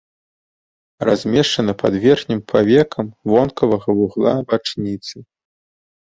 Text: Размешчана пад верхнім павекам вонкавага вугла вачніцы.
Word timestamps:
Размешчана 1.07 1.73
пад 1.83 1.93
верхнім 2.05 2.39
павекам 2.51 3.05
вонкавага 3.33 3.89
вугла 3.99 4.33
вачніцы. 4.55 5.15